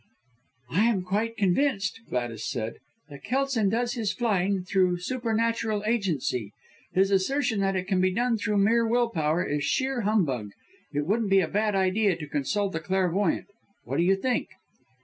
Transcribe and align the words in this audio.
"I 0.71 0.85
am 0.85 1.03
quite 1.03 1.37
convinced," 1.37 1.99
Gladys 2.09 2.49
said, 2.49 2.77
"that 3.09 3.23
Kelson 3.23 3.69
does 3.69 3.93
his 3.93 4.11
flying 4.11 4.63
through 4.63 4.97
supernatural 4.97 5.83
agency. 5.85 6.53
His 6.91 7.11
assertion 7.11 7.59
that 7.59 7.75
it 7.75 7.87
can 7.87 8.01
be 8.01 8.11
done 8.11 8.39
through 8.39 8.57
mere 8.57 8.87
will 8.87 9.09
power, 9.11 9.45
is 9.45 9.63
sheer 9.63 10.01
humbug. 10.01 10.53
It 10.91 11.05
wouldn't 11.05 11.29
be 11.29 11.41
a 11.41 11.47
bad 11.47 11.75
idea 11.75 12.15
to 12.15 12.27
consult 12.27 12.73
a 12.73 12.79
clairvoyant. 12.79 13.49
What 13.83 13.97
do 13.97 14.03
you 14.03 14.15
think?" 14.15 14.47